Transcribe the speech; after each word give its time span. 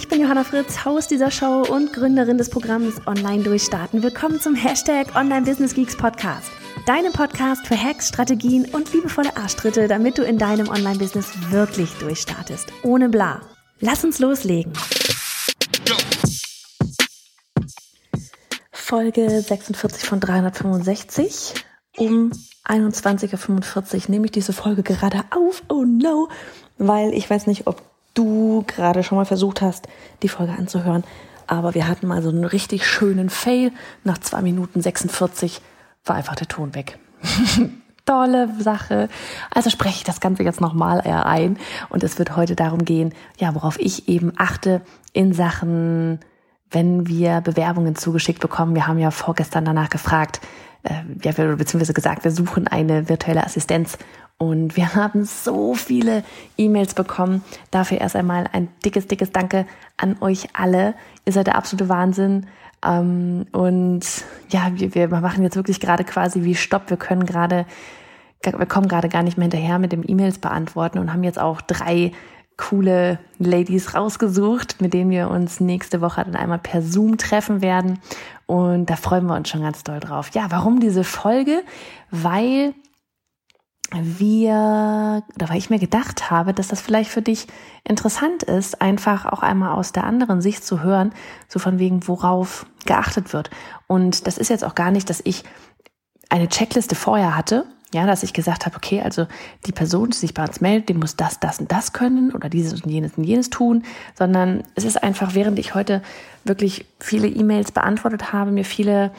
Ich 0.00 0.08
bin 0.08 0.22
Johanna 0.22 0.44
Fritz, 0.44 0.86
Haus 0.86 1.08
dieser 1.08 1.30
Show 1.30 1.60
und 1.60 1.92
Gründerin 1.92 2.38
des 2.38 2.48
Programms 2.48 3.06
Online 3.06 3.42
Durchstarten. 3.42 4.02
Willkommen 4.02 4.40
zum 4.40 4.54
Hashtag 4.54 5.14
Online 5.14 5.42
Business 5.42 5.74
Geeks 5.74 5.94
Podcast. 5.94 6.50
Deinem 6.86 7.12
Podcast 7.12 7.66
für 7.66 7.76
Hacks, 7.76 8.08
Strategien 8.08 8.64
und 8.72 8.90
liebevolle 8.94 9.36
Arschtritte, 9.36 9.88
damit 9.88 10.16
du 10.16 10.22
in 10.22 10.38
deinem 10.38 10.70
Online-Business 10.70 11.50
wirklich 11.50 11.92
durchstartest. 11.98 12.72
Ohne 12.82 13.10
bla. 13.10 13.42
Lass 13.80 14.02
uns 14.02 14.18
loslegen. 14.20 14.72
Folge 18.72 19.42
46 19.42 20.04
von 20.04 20.18
365. 20.18 21.62
Um 21.98 22.32
21.45 22.64 23.94
Uhr 23.94 24.02
nehme 24.08 24.24
ich 24.24 24.32
diese 24.32 24.54
Folge 24.54 24.82
gerade 24.82 25.24
auf. 25.30 25.62
Oh 25.68 25.84
no! 25.84 26.30
Weil 26.78 27.12
ich 27.12 27.28
weiß 27.28 27.46
nicht, 27.46 27.66
ob 27.66 27.89
du 28.20 28.64
gerade 28.66 29.02
schon 29.02 29.16
mal 29.16 29.24
versucht 29.24 29.62
hast, 29.62 29.88
die 30.22 30.28
Folge 30.28 30.52
anzuhören. 30.52 31.04
Aber 31.46 31.74
wir 31.74 31.88
hatten 31.88 32.06
mal 32.06 32.22
so 32.22 32.28
einen 32.28 32.44
richtig 32.44 32.86
schönen 32.86 33.30
Fail. 33.30 33.72
Nach 34.04 34.18
zwei 34.18 34.42
Minuten 34.42 34.80
46 34.80 35.60
war 36.04 36.16
einfach 36.16 36.36
der 36.36 36.48
Ton 36.48 36.74
weg. 36.74 36.98
Tolle 38.06 38.48
Sache. 38.58 39.08
Also 39.50 39.70
spreche 39.70 39.96
ich 39.96 40.04
das 40.04 40.20
Ganze 40.20 40.42
jetzt 40.42 40.60
nochmal 40.60 41.00
ein. 41.00 41.58
Und 41.88 42.04
es 42.04 42.18
wird 42.18 42.36
heute 42.36 42.56
darum 42.56 42.84
gehen, 42.84 43.14
ja, 43.38 43.54
worauf 43.54 43.80
ich 43.80 44.08
eben 44.08 44.32
achte 44.36 44.82
in 45.12 45.32
Sachen, 45.32 46.20
wenn 46.70 47.08
wir 47.08 47.40
Bewerbungen 47.40 47.96
zugeschickt 47.96 48.40
bekommen. 48.40 48.74
Wir 48.74 48.86
haben 48.86 48.98
ja 48.98 49.10
vorgestern 49.10 49.64
danach 49.64 49.90
gefragt, 49.90 50.40
äh, 50.82 51.02
ja, 51.22 51.32
beziehungsweise 51.32 51.94
gesagt, 51.94 52.24
wir 52.24 52.30
suchen 52.30 52.68
eine 52.68 53.08
virtuelle 53.08 53.44
Assistenz 53.44 53.98
und 54.40 54.74
wir 54.74 54.94
haben 54.94 55.24
so 55.24 55.74
viele 55.74 56.24
E-Mails 56.56 56.94
bekommen. 56.94 57.44
Dafür 57.70 58.00
erst 58.00 58.16
einmal 58.16 58.46
ein 58.52 58.68
dickes, 58.84 59.06
dickes 59.06 59.32
Danke 59.32 59.66
an 59.98 60.16
euch 60.20 60.48
alle. 60.54 60.94
Ihr 61.26 61.34
seid 61.34 61.46
der 61.46 61.56
absolute 61.56 61.90
Wahnsinn. 61.90 62.46
Ähm, 62.82 63.44
und 63.52 64.00
ja, 64.48 64.72
wir, 64.74 64.94
wir 64.94 65.08
machen 65.08 65.42
jetzt 65.42 65.56
wirklich 65.56 65.78
gerade 65.78 66.04
quasi 66.04 66.42
wie 66.42 66.54
Stopp. 66.54 66.88
Wir 66.88 66.96
können 66.96 67.26
gerade, 67.26 67.66
wir 68.42 68.52
kommen 68.64 68.88
gerade 68.88 69.10
gar 69.10 69.22
nicht 69.22 69.36
mehr 69.36 69.44
hinterher 69.44 69.78
mit 69.78 69.92
dem 69.92 70.04
E-Mails 70.06 70.38
beantworten 70.38 70.98
und 70.98 71.12
haben 71.12 71.22
jetzt 71.22 71.38
auch 71.38 71.60
drei 71.60 72.12
coole 72.56 73.18
Ladies 73.38 73.94
rausgesucht, 73.94 74.80
mit 74.80 74.94
denen 74.94 75.10
wir 75.10 75.28
uns 75.28 75.60
nächste 75.60 76.00
Woche 76.00 76.24
dann 76.24 76.36
einmal 76.36 76.58
per 76.58 76.80
Zoom 76.80 77.18
treffen 77.18 77.60
werden. 77.60 77.98
Und 78.46 78.88
da 78.88 78.96
freuen 78.96 79.26
wir 79.26 79.36
uns 79.36 79.50
schon 79.50 79.62
ganz 79.62 79.84
doll 79.84 80.00
drauf. 80.00 80.30
Ja, 80.32 80.46
warum 80.48 80.80
diese 80.80 81.04
Folge? 81.04 81.62
Weil 82.10 82.74
wir, 83.92 85.24
oder 85.34 85.48
weil 85.48 85.58
ich 85.58 85.70
mir 85.70 85.78
gedacht 85.78 86.30
habe, 86.30 86.54
dass 86.54 86.68
das 86.68 86.80
vielleicht 86.80 87.10
für 87.10 87.22
dich 87.22 87.46
interessant 87.84 88.42
ist, 88.42 88.80
einfach 88.80 89.26
auch 89.26 89.42
einmal 89.42 89.76
aus 89.76 89.92
der 89.92 90.04
anderen 90.04 90.40
Sicht 90.40 90.64
zu 90.64 90.82
hören, 90.82 91.12
so 91.48 91.58
von 91.58 91.78
wegen, 91.78 92.06
worauf 92.06 92.66
geachtet 92.86 93.32
wird. 93.32 93.50
Und 93.86 94.26
das 94.26 94.38
ist 94.38 94.48
jetzt 94.48 94.64
auch 94.64 94.74
gar 94.74 94.90
nicht, 94.90 95.10
dass 95.10 95.20
ich 95.24 95.44
eine 96.28 96.48
Checkliste 96.48 96.94
vorher 96.94 97.36
hatte, 97.36 97.66
ja, 97.92 98.06
dass 98.06 98.22
ich 98.22 98.32
gesagt 98.32 98.66
habe, 98.66 98.76
okay, 98.76 99.02
also 99.02 99.26
die 99.66 99.72
Person, 99.72 100.10
die 100.10 100.16
sich 100.16 100.32
bei 100.32 100.44
uns 100.44 100.60
meldet, 100.60 100.88
die 100.88 100.94
muss 100.94 101.16
das, 101.16 101.40
das 101.40 101.58
und 101.58 101.72
das 101.72 101.92
können 101.92 102.32
oder 102.32 102.48
dieses 102.48 102.82
und 102.82 102.90
jenes 102.90 103.14
und 103.18 103.24
jenes 103.24 103.50
tun, 103.50 103.82
sondern 104.14 104.62
es 104.76 104.84
ist 104.84 105.02
einfach, 105.02 105.34
während 105.34 105.58
ich 105.58 105.74
heute 105.74 106.02
wirklich 106.44 106.86
viele 107.00 107.26
E-Mails 107.26 107.72
beantwortet 107.72 108.32
habe, 108.32 108.52
mir 108.52 108.64
viele 108.64 109.10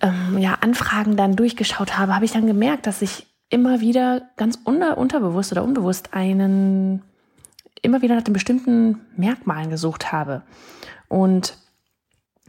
ähm, 0.00 0.38
ja, 0.38 0.56
Anfragen 0.62 1.16
dann 1.16 1.36
durchgeschaut 1.36 1.98
habe, 1.98 2.14
habe 2.14 2.24
ich 2.24 2.32
dann 2.32 2.46
gemerkt, 2.46 2.86
dass 2.86 3.02
ich 3.02 3.26
immer 3.50 3.80
wieder 3.80 4.22
ganz 4.36 4.58
unter, 4.64 4.96
unterbewusst 4.96 5.52
oder 5.52 5.64
unbewusst 5.64 6.14
einen, 6.14 7.02
immer 7.82 8.00
wieder 8.00 8.14
nach 8.14 8.22
den 8.22 8.32
bestimmten 8.32 9.00
Merkmalen 9.16 9.70
gesucht 9.70 10.12
habe. 10.12 10.42
Und 11.08 11.56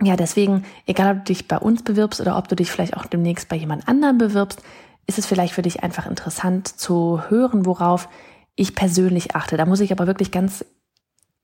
ja, 0.02 0.16
deswegen, 0.16 0.64
egal 0.86 1.18
ob 1.18 1.26
du 1.26 1.34
dich 1.34 1.48
bei 1.48 1.58
uns 1.58 1.84
bewirbst 1.84 2.22
oder 2.22 2.38
ob 2.38 2.48
du 2.48 2.56
dich 2.56 2.72
vielleicht 2.72 2.96
auch 2.96 3.06
demnächst 3.06 3.50
bei 3.50 3.56
jemand 3.56 3.88
anderem 3.88 4.18
bewirbst, 4.18 4.62
ist 5.08 5.18
es 5.18 5.26
vielleicht 5.26 5.54
für 5.54 5.62
dich 5.62 5.84
einfach 5.84 6.06
interessant 6.08 6.68
zu 6.68 7.22
hören, 7.30 7.66
worauf 7.66 8.08
ich 8.56 8.76
persönlich 8.76 9.36
achte. 9.36 9.58
Da 9.58 9.66
muss 9.66 9.80
ich 9.80 9.92
aber 9.92 10.08
wirklich 10.08 10.32
ganz, 10.32 10.64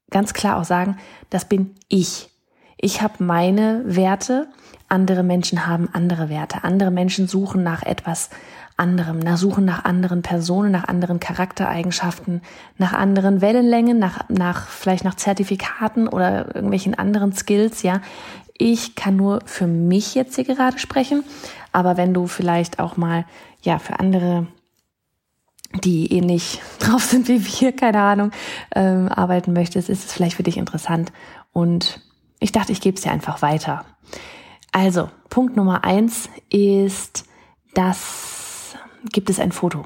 ganz 0.10 0.34
klar 0.34 0.58
auch 0.58 0.64
sagen, 0.64 0.98
das 1.30 1.46
bin 1.46 1.76
ich. 1.88 2.30
Ich 2.78 3.02
habe 3.02 3.24
meine 3.24 3.84
Werte, 3.86 4.48
andere 4.88 5.24
Menschen 5.24 5.66
haben 5.68 5.90
andere 5.92 6.30
Werte. 6.30 6.64
Andere 6.64 6.92
Menschen 6.92 7.28
suchen 7.28 7.64
nach 7.64 7.84
etwas 7.84 8.30
anderem, 8.78 9.20
nach 9.20 9.38
Suchen 9.38 9.66
nach 9.66 9.86
anderen 9.86 10.22
Personen, 10.22 10.72
nach 10.72 10.88
anderen 10.88 11.20
Charaktereigenschaften, 11.20 12.42
nach 12.78 12.94
anderen 12.94 13.42
Wellenlängen, 13.42 14.00
nach, 14.00 14.30
nach, 14.30 14.68
vielleicht 14.68 15.04
nach 15.04 15.16
Zertifikaten 15.16 16.08
oder 16.08 16.56
irgendwelchen 16.56 16.96
anderen 16.96 17.34
Skills, 17.34 17.84
ja. 17.84 18.02
Ich 18.60 18.96
kann 18.96 19.16
nur 19.16 19.42
für 19.46 19.68
mich 19.68 20.16
jetzt 20.16 20.36
hier 20.36 20.46
gerade 20.46 20.80
sprechen, 20.80 21.24
aber 21.72 21.98
wenn 21.98 22.14
du 22.14 22.28
vielleicht 22.28 22.80
auch 22.80 22.98
mal, 22.98 23.26
ja, 23.62 23.80
für 23.80 24.00
andere 24.00 24.48
die 25.84 26.12
ähnlich 26.14 26.62
drauf 26.80 27.04
sind 27.04 27.28
wie 27.28 27.46
wir, 27.46 27.76
keine 27.76 28.02
Ahnung, 28.02 28.32
ähm, 28.76 29.10
arbeiten 29.10 29.54
möchtest, 29.54 29.90
ist 29.90 30.06
es 30.06 30.14
vielleicht 30.14 30.38
für 30.38 30.44
dich 30.44 30.58
interessant. 30.58 31.12
Und 31.52 32.02
ich 32.40 32.52
dachte, 32.52 32.72
ich 32.72 32.82
gebe 32.82 32.96
es 32.96 33.04
dir 33.04 33.12
einfach 33.12 33.42
weiter. 33.42 33.86
Also, 34.72 35.10
Punkt 35.30 35.56
Nummer 35.56 35.84
eins 35.84 36.30
ist, 36.50 37.26
dass 37.74 38.47
gibt 39.12 39.30
es 39.30 39.40
ein 39.40 39.52
Foto. 39.52 39.86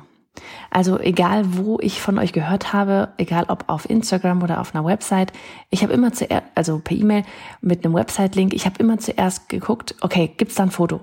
Also 0.70 0.98
egal, 0.98 1.58
wo 1.58 1.78
ich 1.82 2.02
von 2.02 2.18
euch 2.18 2.32
gehört 2.32 2.72
habe, 2.72 3.10
egal 3.18 3.46
ob 3.50 3.66
auf 3.68 3.90
Instagram 3.90 4.42
oder 4.42 4.62
auf 4.62 4.74
einer 4.74 4.86
Website, 4.86 5.34
ich 5.70 5.84
habe 5.84 5.94
immer 5.94 6.14
zuerst, 6.14 6.46
also 6.56 6.80
per 6.80 6.96
E-Mail 6.96 7.24
mit 7.62 7.84
einem 7.84 7.94
Website-Link, 7.94 8.54
ich 8.54 8.66
habe 8.66 8.80
immer 8.80 8.98
zuerst 8.98 9.50
geguckt, 9.50 9.96
okay, 10.02 10.32
gibt's 10.38 10.56
da 10.56 10.64
ein 10.64 10.72
Foto? 10.72 11.02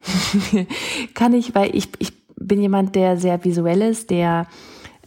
Kann 1.14 1.34
ich, 1.34 1.54
weil 1.56 1.74
ich, 1.74 1.88
ich 1.98 2.12
bin 2.36 2.60
jemand, 2.60 2.94
der 2.94 3.16
sehr 3.16 3.44
visuell 3.44 3.82
ist, 3.82 4.10
der 4.10 4.46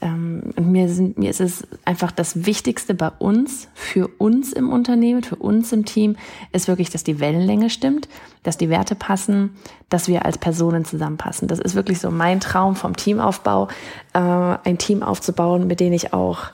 ähm, 0.02 0.54
mir, 0.60 0.90
sind, 0.90 1.18
mir 1.18 1.30
ist 1.30 1.42
es 1.42 1.68
einfach 1.86 2.12
das 2.12 2.46
Wichtigste 2.46 2.94
bei 2.94 3.10
uns, 3.20 3.68
für 3.74 4.08
uns 4.18 4.52
im 4.52 4.70
Unternehmen, 4.70 5.24
für 5.24 5.36
uns 5.36 5.72
im 5.72 5.86
Team, 5.86 6.16
ist 6.52 6.68
wirklich, 6.68 6.90
dass 6.90 7.04
die 7.04 7.20
Wellenlänge 7.20 7.70
stimmt, 7.70 8.10
dass 8.44 8.58
die 8.58 8.70
Werte 8.70 8.96
passen, 8.96 9.56
dass 9.90 10.08
wir 10.08 10.26
als 10.26 10.38
Personen 10.38 10.86
zusammenpassen. 10.86 11.48
Das 11.48 11.60
ist 11.60 11.76
wirklich 11.76 12.00
so 12.00 12.10
mein 12.10 12.40
Traum 12.40 12.76
vom 12.76 12.96
Teamaufbau, 12.96 13.68
äh, 14.14 14.20
ein 14.20 14.78
Team 14.78 15.04
aufzubauen, 15.04 15.68
mit 15.68 15.80
dem 15.80 15.94
ich 15.94 16.14
auch 16.14 16.46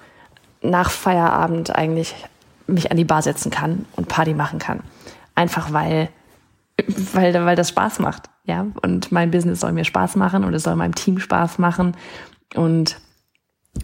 nach 0.61 0.91
Feierabend 0.91 1.75
eigentlich 1.75 2.15
mich 2.67 2.91
an 2.91 2.97
die 2.97 3.05
Bar 3.05 3.21
setzen 3.21 3.49
kann 3.49 3.85
und 3.95 4.09
Party 4.09 4.33
machen 4.33 4.59
kann. 4.59 4.81
Einfach 5.35 5.71
weil, 5.71 6.09
weil, 7.13 7.33
weil 7.45 7.55
das 7.55 7.69
Spaß 7.69 7.99
macht. 7.99 8.29
Ja, 8.43 8.65
und 8.81 9.11
mein 9.11 9.31
Business 9.31 9.59
soll 9.59 9.71
mir 9.71 9.85
Spaß 9.85 10.15
machen 10.15 10.43
und 10.43 10.53
es 10.53 10.63
soll 10.63 10.75
meinem 10.75 10.95
Team 10.95 11.19
Spaß 11.19 11.59
machen. 11.59 11.95
Und 12.55 12.97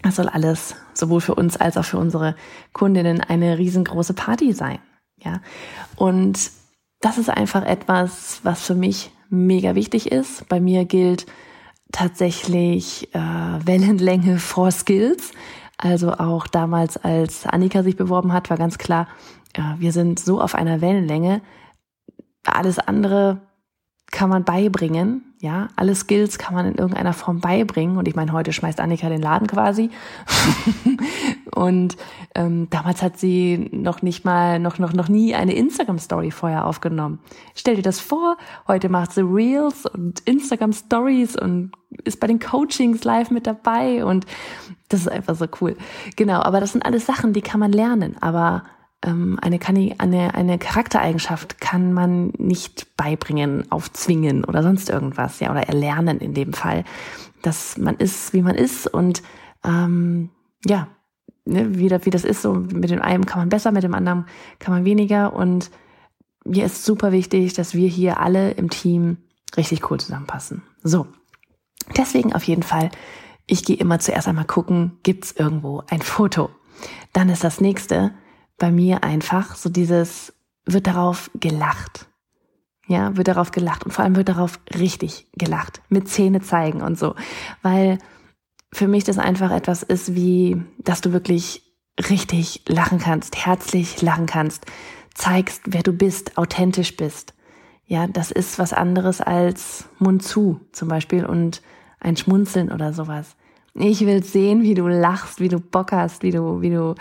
es 0.02 0.16
soll 0.16 0.28
alles 0.28 0.74
sowohl 0.92 1.20
für 1.20 1.34
uns 1.34 1.56
als 1.56 1.76
auch 1.76 1.84
für 1.84 1.98
unsere 1.98 2.34
Kundinnen 2.72 3.20
eine 3.20 3.58
riesengroße 3.58 4.14
Party 4.14 4.52
sein. 4.52 4.78
Ja, 5.22 5.40
und 5.96 6.50
das 7.00 7.18
ist 7.18 7.30
einfach 7.30 7.64
etwas, 7.64 8.40
was 8.42 8.62
für 8.62 8.74
mich 8.74 9.10
mega 9.30 9.74
wichtig 9.74 10.10
ist. 10.10 10.48
Bei 10.48 10.60
mir 10.60 10.84
gilt 10.84 11.26
tatsächlich 11.92 13.14
äh, 13.14 13.18
Wellenlänge 13.18 14.38
for 14.38 14.70
Skills. 14.70 15.32
Also 15.76 16.12
auch 16.12 16.46
damals, 16.46 16.96
als 16.96 17.46
Annika 17.46 17.82
sich 17.82 17.96
beworben 17.96 18.32
hat, 18.32 18.50
war 18.50 18.56
ganz 18.56 18.78
klar, 18.78 19.08
äh, 19.54 19.62
wir 19.78 19.92
sind 19.92 20.18
so 20.18 20.40
auf 20.40 20.54
einer 20.54 20.80
Wellenlänge. 20.80 21.40
Alles 22.44 22.78
andere 22.78 23.40
kann 24.10 24.30
man 24.30 24.44
beibringen. 24.44 25.33
Ja, 25.44 25.68
alle 25.76 25.94
Skills 25.94 26.38
kann 26.38 26.54
man 26.54 26.64
in 26.64 26.76
irgendeiner 26.76 27.12
Form 27.12 27.40
beibringen. 27.40 27.98
Und 27.98 28.08
ich 28.08 28.14
meine, 28.14 28.32
heute 28.32 28.54
schmeißt 28.54 28.80
Annika 28.80 29.10
den 29.10 29.20
Laden 29.20 29.46
quasi. 29.46 29.90
und 31.54 31.98
ähm, 32.34 32.68
damals 32.70 33.02
hat 33.02 33.18
sie 33.18 33.68
noch 33.70 34.00
nicht 34.00 34.24
mal, 34.24 34.58
noch, 34.58 34.78
noch, 34.78 34.94
noch 34.94 35.10
nie 35.10 35.34
eine 35.34 35.52
Instagram-Story 35.52 36.30
vorher 36.30 36.64
aufgenommen. 36.64 37.18
Stell 37.54 37.76
dir 37.76 37.82
das 37.82 38.00
vor, 38.00 38.38
heute 38.66 38.88
macht 38.88 39.12
sie 39.12 39.20
Reels 39.20 39.84
und 39.84 40.20
Instagram-Stories 40.20 41.36
und 41.36 41.72
ist 42.04 42.20
bei 42.20 42.26
den 42.26 42.40
Coachings 42.40 43.04
live 43.04 43.30
mit 43.30 43.46
dabei. 43.46 44.02
Und 44.02 44.24
das 44.88 45.00
ist 45.00 45.08
einfach 45.08 45.34
so 45.34 45.44
cool. 45.60 45.76
Genau, 46.16 46.40
aber 46.40 46.60
das 46.60 46.72
sind 46.72 46.86
alles 46.86 47.04
Sachen, 47.04 47.34
die 47.34 47.42
kann 47.42 47.60
man 47.60 47.70
lernen. 47.70 48.16
Aber 48.22 48.62
eine, 49.06 49.60
eine, 49.98 50.34
eine 50.34 50.58
Charaktereigenschaft 50.58 51.60
kann 51.60 51.92
man 51.92 52.32
nicht 52.38 52.96
beibringen, 52.96 53.70
aufzwingen 53.70 54.44
oder 54.44 54.62
sonst 54.62 54.90
irgendwas, 54.90 55.40
ja, 55.40 55.50
oder 55.50 55.62
erlernen 55.62 56.18
in 56.18 56.34
dem 56.34 56.52
Fall. 56.52 56.84
Dass 57.42 57.76
man 57.76 57.96
ist, 57.96 58.32
wie 58.32 58.42
man 58.42 58.54
ist 58.54 58.86
und 58.86 59.22
ähm, 59.64 60.30
ja, 60.64 60.88
ne, 61.44 61.76
wie, 61.76 61.88
das, 61.88 62.06
wie 62.06 62.10
das 62.10 62.24
ist, 62.24 62.42
so 62.42 62.54
mit 62.54 62.90
dem 62.90 63.02
einen 63.02 63.26
kann 63.26 63.40
man 63.40 63.48
besser, 63.48 63.72
mit 63.72 63.82
dem 63.82 63.94
anderen 63.94 64.26
kann 64.58 64.74
man 64.74 64.84
weniger. 64.84 65.34
Und 65.34 65.70
mir 66.44 66.64
ist 66.64 66.84
super 66.84 67.12
wichtig, 67.12 67.54
dass 67.54 67.74
wir 67.74 67.88
hier 67.88 68.20
alle 68.20 68.52
im 68.52 68.70
Team 68.70 69.18
richtig 69.56 69.90
cool 69.90 70.00
zusammenpassen. 70.00 70.62
So, 70.82 71.06
deswegen 71.96 72.32
auf 72.34 72.44
jeden 72.44 72.62
Fall, 72.62 72.90
ich 73.46 73.64
gehe 73.64 73.76
immer 73.76 73.98
zuerst 73.98 74.28
einmal 74.28 74.46
gucken, 74.46 74.98
gibt's 75.02 75.32
irgendwo 75.32 75.82
ein 75.88 76.02
Foto. 76.02 76.50
Dann 77.12 77.28
ist 77.28 77.44
das 77.44 77.60
nächste, 77.60 78.12
bei 78.58 78.70
mir 78.70 79.04
einfach 79.04 79.56
so 79.56 79.68
dieses, 79.68 80.32
wird 80.66 80.86
darauf 80.86 81.30
gelacht. 81.34 82.08
Ja, 82.86 83.16
wird 83.16 83.28
darauf 83.28 83.50
gelacht 83.50 83.84
und 83.84 83.92
vor 83.92 84.04
allem 84.04 84.16
wird 84.16 84.28
darauf 84.28 84.60
richtig 84.74 85.26
gelacht, 85.32 85.80
mit 85.88 86.08
Zähne 86.08 86.42
zeigen 86.42 86.82
und 86.82 86.98
so, 86.98 87.14
weil 87.62 87.98
für 88.74 88.88
mich 88.88 89.04
das 89.04 89.18
einfach 89.18 89.50
etwas 89.52 89.82
ist 89.82 90.14
wie, 90.14 90.62
dass 90.78 91.00
du 91.00 91.12
wirklich 91.12 91.62
richtig 92.10 92.62
lachen 92.68 92.98
kannst, 92.98 93.46
herzlich 93.46 94.02
lachen 94.02 94.26
kannst, 94.26 94.66
zeigst, 95.14 95.62
wer 95.66 95.82
du 95.82 95.92
bist, 95.92 96.36
authentisch 96.36 96.96
bist. 96.96 97.34
Ja, 97.86 98.06
das 98.06 98.30
ist 98.30 98.58
was 98.58 98.72
anderes 98.72 99.20
als 99.20 99.86
Mund 99.98 100.22
zu 100.22 100.60
zum 100.72 100.88
Beispiel 100.88 101.24
und 101.24 101.62
ein 102.00 102.16
Schmunzeln 102.16 102.72
oder 102.72 102.92
sowas. 102.92 103.36
Ich 103.74 104.00
will 104.06 104.22
sehen, 104.22 104.62
wie 104.62 104.74
du 104.74 104.86
lachst, 104.88 105.40
wie 105.40 105.48
du 105.48 105.60
Bock 105.60 105.92
hast, 105.92 106.22
wie 106.22 106.30
du, 106.30 106.60
wie 106.60 106.70
du 106.70 106.94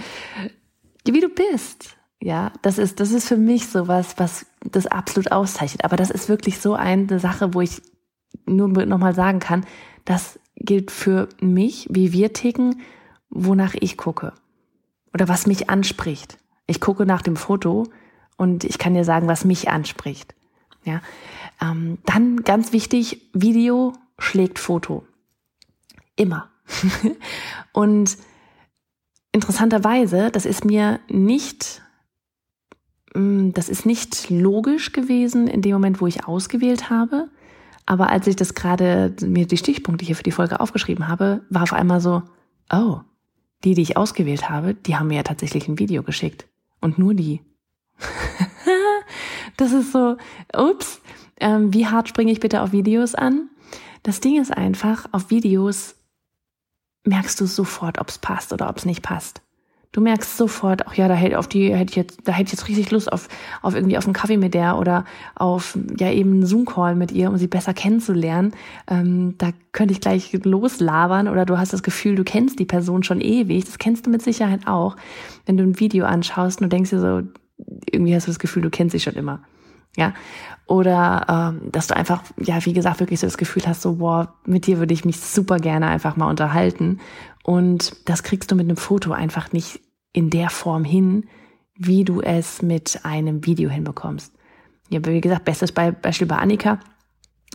wie 1.06 1.20
du 1.20 1.30
bist. 1.30 1.98
Ja, 2.22 2.54
das 2.62 2.78
ist, 2.78 3.00
das 3.00 3.12
ist 3.12 3.28
für 3.28 3.38
mich 3.38 3.68
sowas, 3.68 4.14
was 4.18 4.46
das 4.64 4.88
absolut 4.88 5.32
auszeichnet. 5.32 5.84
Aber 5.84 5.98
das 5.98 6.10
ist 6.10 6.30
wirklich 6.30 6.60
so 6.60 6.74
eine 6.74 7.20
Sache, 7.20 7.54
wo 7.54 7.62
ich 7.62 7.82
nur 8.46 8.70
nochmal 8.70 9.14
sagen 9.14 9.40
kann, 9.40 9.66
das 10.06 10.40
gilt 10.56 10.92
für 10.92 11.28
mich, 11.42 11.88
wie 11.90 12.14
wir 12.14 12.32
ticken, 12.32 12.82
wonach 13.30 13.74
ich 13.80 13.98
gucke. 13.98 14.34
Oder 15.14 15.28
was 15.28 15.48
mich 15.48 15.70
anspricht. 15.70 16.38
Ich 16.66 16.80
gucke 16.80 17.06
nach 17.06 17.22
dem 17.22 17.36
Foto 17.36 17.88
und 18.38 18.64
ich 18.64 18.78
kann 18.78 18.94
dir 18.94 19.04
sagen, 19.04 19.28
was 19.28 19.46
mich 19.46 19.70
anspricht. 19.70 20.34
Ja, 20.86 21.02
ähm, 21.62 21.98
dann 22.06 22.44
ganz 22.44 22.74
wichtig, 22.74 23.30
Video 23.34 23.94
schlägt 24.18 24.60
Foto. 24.60 25.06
Immer. 26.16 26.50
und 27.74 28.18
interessanterweise, 29.34 30.32
das 30.32 30.46
ist 30.46 30.64
mir 30.64 31.02
nicht, 31.10 31.82
mm, 33.14 33.52
das 33.52 33.68
ist 33.68 33.86
nicht 33.86 34.30
logisch 34.30 34.94
gewesen 34.94 35.48
in 35.48 35.62
dem 35.62 35.74
Moment, 35.74 36.00
wo 36.00 36.08
ich 36.08 36.26
ausgewählt 36.26 36.90
habe. 36.90 37.28
Aber 37.86 38.10
als 38.10 38.28
ich 38.28 38.38
das 38.38 38.54
gerade 38.54 39.14
mir 39.22 39.46
die 39.46 39.58
Stichpunkte 39.58 40.06
hier 40.06 40.16
für 40.16 40.24
die 40.24 40.32
Folge 40.32 40.62
aufgeschrieben 40.62 41.10
habe, 41.10 41.42
war 41.50 41.64
auf 41.64 41.74
einmal 41.74 42.00
so, 42.00 42.24
oh, 42.72 43.02
die, 43.66 43.74
die 43.74 43.82
ich 43.82 43.98
ausgewählt 43.98 44.50
habe, 44.50 44.74
die 44.74 44.96
haben 44.96 45.08
mir 45.08 45.18
ja 45.18 45.24
tatsächlich 45.24 45.68
ein 45.68 45.80
Video 45.80 46.04
geschickt. 46.04 46.48
Und 46.80 46.98
nur 46.98 47.14
die. 47.14 47.42
das 49.58 49.74
ist 49.74 49.92
so, 49.92 50.18
ups, 50.56 51.02
ähm, 51.40 51.74
wie 51.74 51.88
hart 51.88 52.08
springe 52.08 52.32
ich 52.32 52.40
bitte 52.40 52.62
auf 52.62 52.72
Videos 52.72 53.16
an? 53.16 53.50
Das 54.04 54.20
Ding 54.20 54.40
ist 54.40 54.52
einfach, 54.52 55.08
auf 55.12 55.30
Videos 55.30 55.96
merkst 57.06 57.40
du 57.40 57.46
sofort, 57.46 58.00
ob 58.00 58.10
es 58.10 58.18
passt 58.18 58.54
oder 58.54 58.70
ob 58.70 58.78
es 58.78 58.86
nicht 58.86 59.02
passt. 59.02 59.42
Du 59.94 60.02
merkst 60.02 60.38
sofort, 60.38 60.88
ach 60.88 60.96
ja, 60.96 61.08
da 61.08 61.14
hätte 61.14 61.38
auf 61.38 61.48
die 61.48 61.72
hätte 61.72 61.92
ich 61.92 61.96
jetzt, 61.96 62.22
da 62.24 62.32
hätte 62.32 62.48
ich 62.48 62.54
jetzt 62.54 62.68
richtig 62.68 62.90
Lust 62.90 63.14
auf 63.14 63.30
auf 63.62 63.76
irgendwie 63.76 63.96
auf 63.96 64.06
einen 64.06 64.16
Kaffee 64.16 64.38
mit 64.38 64.56
der 64.56 64.80
oder 64.80 65.06
auf 65.36 65.78
ja 66.00 66.10
eben 66.10 66.32
einen 66.32 66.46
Zoom 66.48 66.66
Call 66.66 66.96
mit 66.96 67.12
ihr, 67.12 67.30
um 67.30 67.38
sie 67.38 67.46
besser 67.46 67.76
kennenzulernen. 67.76 68.54
Ähm, 68.88 69.36
da 69.38 69.52
könnte 69.72 69.94
ich 69.94 70.02
gleich 70.02 70.34
loslabern 70.34 71.28
oder 71.28 71.46
du 71.46 71.60
hast 71.60 71.74
das 71.74 71.84
Gefühl, 71.84 72.16
du 72.16 72.24
kennst 72.24 72.58
die 72.58 72.66
Person 72.66 73.04
schon 73.04 73.22
ewig. 73.22 73.66
Das 73.66 73.78
kennst 73.78 74.08
du 74.08 74.10
mit 74.10 74.24
Sicherheit 74.24 74.66
auch, 74.66 74.96
wenn 75.46 75.58
du 75.58 75.64
ein 75.64 75.80
Video 75.80 76.06
anschaust 76.06 76.60
und 76.60 76.72
du 76.72 76.76
denkst 76.76 76.90
dir 76.90 77.00
so, 77.00 77.22
irgendwie 77.86 78.16
hast 78.16 78.26
du 78.26 78.32
das 78.32 78.40
Gefühl, 78.40 78.64
du 78.64 78.72
kennst 78.72 78.94
sie 78.94 79.00
schon 79.00 79.14
immer. 79.14 79.42
Ja, 79.96 80.14
oder 80.66 81.26
ähm, 81.62 81.72
dass 81.72 81.88
du 81.88 81.96
einfach, 81.96 82.24
ja, 82.38 82.66
wie 82.66 82.74
gesagt, 82.74 83.00
wirklich 83.00 83.20
so 83.20 83.28
das 83.28 83.38
Gefühl 83.38 83.64
hast, 83.68 83.82
so, 83.82 83.96
boah, 83.96 84.34
mit 84.46 84.66
dir 84.66 84.80
würde 84.80 84.94
ich 84.94 85.06
mich 85.06 85.20
super 85.20 85.58
gerne 85.58 85.88
einfach 85.88 86.16
mal 86.16 86.30
unterhalten. 86.30 87.00
Und 87.44 87.96
das 88.06 88.24
kriegst 88.24 88.50
du 88.52 88.56
mit 88.56 88.68
einem 88.68 88.78
Foto 88.78 89.12
einfach 89.12 89.52
nicht 89.52 89.82
in 90.14 90.30
der 90.30 90.50
Form 90.50 90.84
hin, 90.86 91.26
wie 91.76 92.06
du 92.06 92.22
es 92.22 92.62
mit 92.62 93.02
einem 93.04 93.46
Video 93.46 93.70
hinbekommst. 93.70 94.34
Ja, 94.90 95.04
wie 95.06 95.22
gesagt, 95.22 95.46
bestes 95.46 95.72
Beispiel 95.72 96.28
bei 96.28 96.38
Annika. 96.38 96.80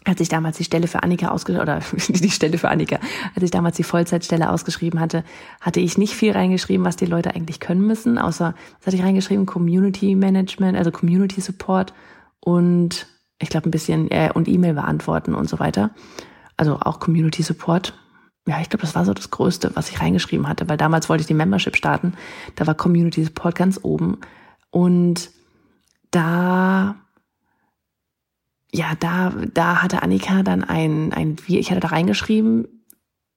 Als 0.04 0.20
ich 0.20 0.28
damals 0.28 0.56
die 0.56 0.64
Stelle 0.64 0.86
für 0.86 1.02
Annika 1.02 1.28
ausgeschrieben, 1.28 1.62
oder 1.62 1.80
die 2.08 2.30
Stelle 2.30 2.58
für 2.58 2.68
Annika, 2.68 2.98
als 3.34 3.44
ich 3.44 3.50
damals 3.50 3.76
die 3.76 3.82
Vollzeitstelle 3.82 4.50
ausgeschrieben 4.50 5.00
hatte, 5.00 5.24
hatte 5.60 5.80
ich 5.80 5.98
nicht 5.98 6.14
viel 6.14 6.32
reingeschrieben, 6.32 6.84
was 6.84 6.96
die 6.96 7.06
Leute 7.06 7.34
eigentlich 7.34 7.60
können 7.60 7.86
müssen, 7.86 8.18
außer, 8.18 8.54
was 8.78 8.86
hatte 8.86 8.96
ich 8.96 9.02
reingeschrieben? 9.02 9.46
Community 9.46 10.14
Management, 10.14 10.76
also 10.76 10.90
Community 10.90 11.40
Support 11.40 11.92
und 12.40 13.06
ich 13.38 13.48
glaube 13.48 13.68
ein 13.68 13.70
bisschen 13.70 14.10
äh, 14.10 14.30
und 14.32 14.48
E-Mail 14.48 14.74
beantworten 14.74 15.34
und 15.34 15.48
so 15.48 15.58
weiter. 15.58 15.90
Also 16.56 16.78
auch 16.80 17.00
Community 17.00 17.42
Support. 17.42 17.94
Ja, 18.46 18.60
ich 18.60 18.68
glaube, 18.68 18.82
das 18.82 18.94
war 18.94 19.04
so 19.04 19.14
das 19.14 19.30
Größte, 19.30 19.72
was 19.74 19.90
ich 19.90 20.00
reingeschrieben 20.00 20.48
hatte, 20.48 20.68
weil 20.68 20.76
damals 20.76 21.08
wollte 21.08 21.20
ich 21.20 21.26
die 21.26 21.34
Membership 21.34 21.76
starten. 21.76 22.14
Da 22.56 22.66
war 22.66 22.74
Community 22.74 23.22
Support 23.22 23.54
ganz 23.54 23.78
oben. 23.82 24.18
Und 24.70 25.30
da, 26.10 26.96
ja, 28.72 28.92
da, 28.98 29.32
da 29.52 29.82
hatte 29.82 30.02
Annika 30.02 30.42
dann 30.42 30.64
ein, 30.64 31.12
ein, 31.12 31.36
ich 31.46 31.70
hatte 31.70 31.80
da 31.80 31.88
reingeschrieben, 31.88 32.66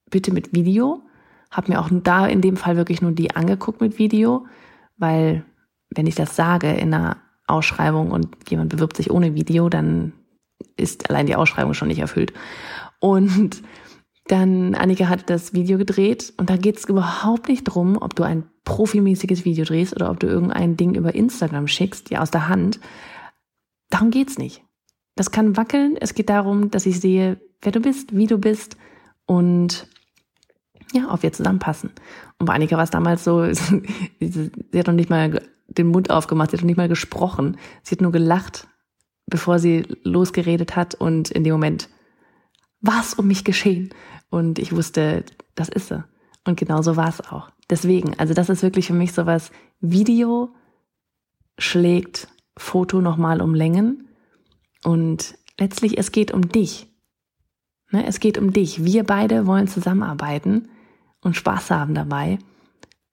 bitte 0.10 0.34
mit 0.34 0.54
Video. 0.54 1.04
Hab 1.52 1.68
mir 1.68 1.82
auch 1.82 1.90
da 1.92 2.26
in 2.26 2.42
dem 2.42 2.56
Fall 2.56 2.78
wirklich 2.78 3.02
nur 3.02 3.12
die 3.12 3.36
angeguckt 3.36 3.82
mit 3.82 4.00
Video, 4.00 4.48
weil 4.98 5.44
wenn 5.90 6.08
ich 6.08 6.16
das 6.16 6.36
sage 6.36 6.72
in 6.72 6.94
einer 6.94 7.18
Ausschreibung 7.52 8.12
und 8.12 8.30
jemand 8.50 8.70
bewirbt 8.70 8.98
sich 8.98 9.12
ohne 9.12 9.36
Video, 9.36 9.70
dann 9.70 10.14
ist 10.78 11.10
allein 11.10 11.26
die 11.26 11.36
Ausschreibung 11.36 11.74
schon 11.74 11.88
nicht 11.88 12.00
erfüllt. 12.00 12.34
Und 13.00 13.62
dann, 14.28 14.76
Annika 14.76 15.10
hat 15.10 15.30
das 15.30 15.54
Video 15.54 15.78
gedreht 15.78 16.34
und 16.38 16.50
da 16.50 16.58
geht 16.58 16.78
es 16.78 16.86
überhaupt 16.86 17.50
nicht 17.50 17.64
drum, 17.64 17.98
ob 17.98 18.16
du 18.16 18.24
ein 18.24 18.44
profimäßiges 18.64 19.46
Video 19.46 19.66
drehst 19.66 19.96
oder 19.96 20.10
ob 20.10 20.20
du 20.20 20.28
irgendein 20.28 20.78
Ding 20.78 20.96
über 20.96 21.14
Instagram 21.14 21.68
schickst, 21.68 22.12
ja 22.12 22.22
aus 22.22 22.32
der 22.32 22.48
Hand. 22.48 22.80
Darum 23.90 24.12
geht's 24.12 24.38
nicht. 24.38 24.64
Das 25.16 25.32
kann 25.32 25.58
wackeln. 25.58 25.98
Es 26.00 26.14
geht 26.14 26.30
darum, 26.30 26.72
dass 26.72 26.86
ich 26.86 27.00
sehe, 27.00 27.42
wer 27.62 27.72
du 27.72 27.82
bist, 27.82 28.16
wie 28.16 28.28
du 28.28 28.38
bist 28.38 28.78
und 29.26 29.88
ja, 30.94 31.12
ob 31.12 31.24
wir 31.24 31.32
zusammenpassen. 31.32 31.92
Und 32.38 32.46
bei 32.46 32.54
Annika 32.54 32.76
war 32.76 32.84
es 32.84 32.90
damals 32.90 33.24
so, 33.24 33.44
sie 34.20 34.52
hat 34.76 34.88
noch 34.88 34.94
nicht 34.94 35.10
mal 35.10 35.42
den 35.68 35.88
Mund 35.88 36.10
aufgemacht, 36.10 36.52
sie 36.52 36.58
hat 36.58 36.66
nicht 36.66 36.78
mal 36.78 36.90
gesprochen. 36.90 37.58
Sie 37.84 37.96
hat 37.96 38.02
nur 38.02 38.12
gelacht, 38.12 38.68
bevor 39.28 39.60
sie 39.60 39.84
losgeredet 40.04 40.76
hat 40.76 40.96
und 40.96 41.32
in 41.32 41.44
dem 41.44 41.54
Moment 41.54 41.90
war 42.82 43.02
es 43.02 43.14
um 43.14 43.28
mich 43.28 43.44
geschehen. 43.44 43.94
Und 44.30 44.60
ich 44.60 44.76
wusste, 44.76 45.24
das 45.56 45.70
ist 45.70 45.90
sie. 45.90 46.04
Und 46.46 46.58
genau 46.58 46.82
so 46.82 46.96
war 46.96 47.10
es 47.10 47.22
auch. 47.22 47.50
Deswegen, 47.70 48.18
also 48.18 48.34
das 48.34 48.50
ist 48.50 48.64
wirklich 48.64 48.88
für 48.88 48.94
mich 48.94 49.14
sowas, 49.14 49.52
Video 49.80 50.54
schlägt 51.58 52.28
Foto 52.58 53.02
nochmal 53.02 53.42
um 53.42 53.54
Längen 53.54 54.08
und 54.84 55.36
letztlich 55.60 55.98
es 55.98 56.12
geht 56.12 56.32
um 56.32 56.50
dich. 56.50 56.88
Ne, 57.92 58.06
es 58.06 58.20
geht 58.20 58.38
um 58.38 58.52
dich. 58.52 58.84
Wir 58.84 59.04
beide 59.04 59.46
wollen 59.46 59.68
zusammenarbeiten 59.68 60.70
und 61.22 61.36
Spaß 61.36 61.72
haben 61.72 61.94
dabei. 61.94 62.40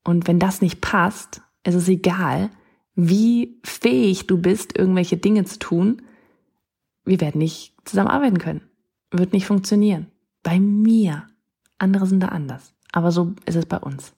Und 0.03 0.27
wenn 0.27 0.39
das 0.39 0.61
nicht 0.61 0.81
passt, 0.81 1.41
es 1.63 1.75
ist 1.75 1.87
egal, 1.87 2.49
wie 2.95 3.59
fähig 3.63 4.27
du 4.27 4.41
bist, 4.41 4.77
irgendwelche 4.77 5.17
Dinge 5.17 5.45
zu 5.45 5.59
tun. 5.59 6.01
Wir 7.05 7.21
werden 7.21 7.39
nicht 7.39 7.75
zusammenarbeiten 7.85 8.39
können. 8.39 8.61
Wird 9.11 9.33
nicht 9.33 9.45
funktionieren. 9.45 10.07
Bei 10.43 10.59
mir. 10.59 11.27
Andere 11.77 12.07
sind 12.07 12.21
da 12.21 12.27
anders. 12.27 12.73
Aber 12.91 13.11
so 13.11 13.35
ist 13.45 13.55
es 13.55 13.65
bei 13.65 13.77
uns. 13.77 14.13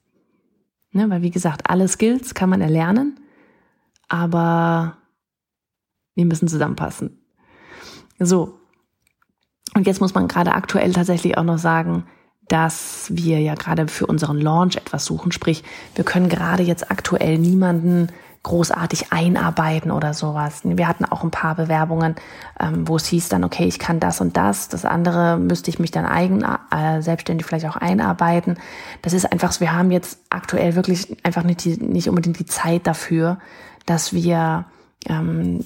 Ne, 0.93 1.09
weil 1.09 1.21
wie 1.21 1.31
gesagt, 1.31 1.69
alle 1.69 1.87
Skills 1.87 2.33
kann 2.33 2.49
man 2.49 2.59
erlernen, 2.59 3.19
aber 4.09 4.97
wir 6.15 6.25
müssen 6.25 6.49
zusammenpassen. 6.49 7.17
So. 8.19 8.59
Und 9.73 9.87
jetzt 9.87 10.01
muss 10.01 10.13
man 10.13 10.27
gerade 10.27 10.53
aktuell 10.53 10.91
tatsächlich 10.91 11.37
auch 11.37 11.45
noch 11.45 11.59
sagen, 11.59 12.07
dass 12.51 13.07
wir 13.09 13.39
ja 13.39 13.55
gerade 13.55 13.87
für 13.87 14.05
unseren 14.05 14.37
Launch 14.37 14.75
etwas 14.75 15.05
suchen. 15.05 15.31
Sprich, 15.31 15.63
wir 15.95 16.03
können 16.03 16.27
gerade 16.27 16.63
jetzt 16.63 16.91
aktuell 16.91 17.37
niemanden 17.37 18.09
großartig 18.43 19.13
einarbeiten 19.13 19.89
oder 19.89 20.13
sowas. 20.13 20.61
Wir 20.63 20.87
hatten 20.87 21.05
auch 21.05 21.23
ein 21.23 21.31
paar 21.31 21.55
Bewerbungen, 21.55 22.15
ähm, 22.59 22.87
wo 22.87 22.97
es 22.97 23.05
hieß 23.05 23.29
dann, 23.29 23.45
okay, 23.45 23.65
ich 23.65 23.79
kann 23.79 24.01
das 24.01 24.19
und 24.19 24.35
das, 24.35 24.67
das 24.67 24.83
andere 24.83 25.37
müsste 25.37 25.69
ich 25.69 25.79
mich 25.79 25.91
dann 25.91 26.05
eigen, 26.05 26.43
äh, 26.71 27.01
selbstständig 27.01 27.45
vielleicht 27.45 27.67
auch 27.67 27.77
einarbeiten. 27.77 28.57
Das 29.01 29.13
ist 29.13 29.31
einfach, 29.31 29.57
wir 29.61 29.71
haben 29.71 29.91
jetzt 29.91 30.19
aktuell 30.29 30.75
wirklich 30.75 31.15
einfach 31.23 31.43
nicht, 31.43 31.63
die, 31.63 31.77
nicht 31.77 32.09
unbedingt 32.09 32.39
die 32.39 32.45
Zeit 32.45 32.85
dafür, 32.85 33.37
dass 33.85 34.11
wir 34.11 34.65
ähm, 35.07 35.63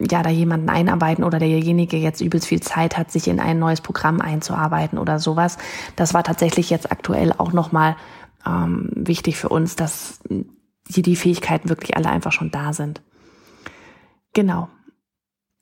ja 0.00 0.22
da 0.22 0.30
jemanden 0.30 0.68
einarbeiten 0.68 1.24
oder 1.24 1.38
derjenige 1.38 1.96
jetzt 1.96 2.20
übelst 2.20 2.46
viel 2.46 2.60
Zeit 2.60 2.96
hat, 2.96 3.10
sich 3.10 3.28
in 3.28 3.40
ein 3.40 3.58
neues 3.58 3.80
Programm 3.80 4.20
einzuarbeiten 4.20 4.98
oder 4.98 5.18
sowas. 5.18 5.58
Das 5.96 6.14
war 6.14 6.22
tatsächlich 6.22 6.70
jetzt 6.70 6.92
aktuell 6.92 7.32
auch 7.36 7.52
nochmal 7.52 7.96
ähm, 8.46 8.90
wichtig 8.94 9.36
für 9.36 9.48
uns, 9.48 9.76
dass 9.76 10.20
die, 10.88 11.02
die 11.02 11.16
Fähigkeiten 11.16 11.68
wirklich 11.68 11.96
alle 11.96 12.10
einfach 12.10 12.32
schon 12.32 12.50
da 12.50 12.72
sind. 12.72 13.02
Genau. 14.34 14.68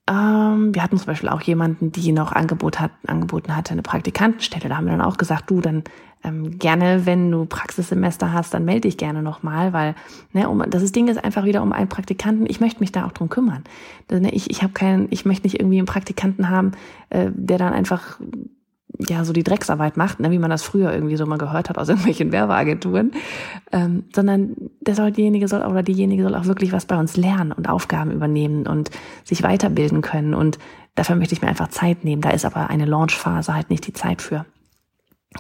Ähm, 0.09 0.75
wir 0.75 0.83
hatten 0.83 0.99
zum 0.99 1.07
Beispiel 1.07 1.29
auch 1.29 1.43
jemanden, 1.43 1.91
die 1.91 2.13
noch 2.13 2.33
Angebot 2.33 2.79
hat, 2.79 2.93
angeboten 3.07 3.57
hatte, 3.57 3.73
eine 3.73 3.83
Praktikantenstelle. 3.83 4.69
Da 4.69 4.77
haben 4.77 4.87
wir 4.87 4.93
dann 4.93 5.01
auch 5.01 5.17
gesagt, 5.17 5.51
du, 5.51 5.61
dann 5.61 5.83
ähm, 6.23 6.59
gerne, 6.59 7.07
wenn 7.07 7.31
du 7.31 7.45
Praxissemester 7.45 8.33
hast, 8.33 8.55
dann 8.55 8.65
melde 8.65 8.83
dich 8.83 8.97
gerne 8.97 9.23
nochmal, 9.23 9.73
weil 9.73 9.95
ne, 10.33 10.49
um, 10.49 10.63
das 10.69 10.93
Ding 10.93 11.09
ist 11.09 11.23
einfach 11.23 11.45
wieder 11.45 11.63
um 11.63 11.73
einen 11.73 11.89
Praktikanten. 11.89 12.47
Ich 12.49 12.61
möchte 12.61 12.81
mich 12.81 12.93
da 12.93 13.07
auch 13.07 13.13
drum 13.13 13.29
kümmern. 13.29 13.65
Ich, 14.31 14.51
ich 14.51 14.63
habe 14.63 14.73
keinen, 14.73 15.09
ich 15.11 15.25
möchte 15.25 15.45
nicht 15.45 15.59
irgendwie 15.59 15.79
einen 15.79 15.87
Praktikanten 15.87 16.49
haben, 16.49 16.73
äh, 17.11 17.31
der 17.35 17.59
dann 17.59 17.73
einfach 17.73 18.19
ja 18.99 19.25
so 19.25 19.33
die 19.33 19.43
Drecksarbeit 19.43 19.97
macht, 19.97 20.21
ne, 20.21 20.31
wie 20.31 20.39
man 20.39 20.51
das 20.51 20.63
früher 20.63 20.93
irgendwie 20.93 21.17
so 21.17 21.27
mal 21.27 21.39
gehört 21.39 21.69
hat 21.69 21.79
aus 21.79 21.89
irgendwelchen 21.89 22.33
Werbeagenturen, 22.33 23.13
ähm, 23.73 24.05
sondern 24.15 24.57
der 24.81 24.95
soll 24.95 25.13
diejenige 25.13 25.49
soll 25.49 25.63
oder 25.63 25.83
diejenige 25.83 26.23
soll 26.23 26.35
auch 26.35 26.47
wirklich 26.47 26.73
was 26.73 26.87
bei 26.87 26.99
uns 26.99 27.17
lernen 27.17 27.53
und 27.53 27.69
Aufgaben 27.69 28.11
übernehmen 28.11 28.67
und 28.67 28.91
sich 29.25 29.43
weiterbilden 29.43 30.03
können 30.03 30.35
und 30.35 30.59
dafür 30.95 31.17
möchte 31.17 31.35
ich 31.35 31.43
mir 31.43 31.49
einfach 31.49 31.69
Zeit 31.69 32.05
nehmen. 32.05 32.23
Da 32.23 32.31
ist 32.31 32.45
aber 32.45 32.71
eine 32.71 32.87
Launchphase 32.87 33.55
halt 33.55 33.71
nicht 33.71 33.87
die 33.87 33.93
Zeit 33.93 34.23
für. 34.23 34.47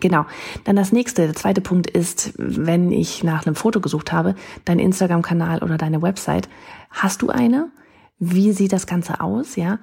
Genau. 0.00 0.26
Dann 0.64 0.76
das 0.76 0.92
nächste, 0.92 1.22
der 1.22 1.34
zweite 1.34 1.60
Punkt 1.60 1.88
ist, 1.88 2.34
wenn 2.36 2.92
ich 2.92 3.24
nach 3.24 3.46
einem 3.46 3.54
Foto 3.54 3.80
gesucht 3.80 4.12
habe, 4.12 4.34
dein 4.64 4.78
Instagram-Kanal 4.78 5.62
oder 5.62 5.78
deine 5.78 6.02
Website. 6.02 6.48
Hast 6.90 7.22
du 7.22 7.30
eine? 7.30 7.70
Wie 8.18 8.52
sieht 8.52 8.72
das 8.72 8.86
Ganze 8.86 9.20
aus? 9.20 9.56
Ja. 9.56 9.78